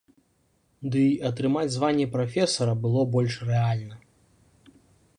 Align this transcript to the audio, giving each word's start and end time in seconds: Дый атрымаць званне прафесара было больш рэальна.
Дый 0.95 1.11
атрымаць 1.29 1.67
званне 1.77 2.07
прафесара 2.17 2.73
было 2.87 3.07
больш 3.17 3.33
рэальна. 3.51 3.95